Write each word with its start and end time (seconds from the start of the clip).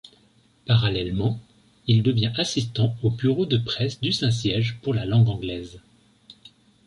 Parallèlement, 0.65 1.39
il 1.85 2.01
devient 2.01 2.31
assistant 2.35 2.95
au 3.03 3.11
Bureau 3.11 3.45
de 3.45 3.59
Presse 3.59 4.01
du 4.01 4.11
Saint-Siège 4.11 4.79
pour 4.81 4.95
la 4.95 5.05
langue 5.05 5.29
anglaise. 5.29 5.79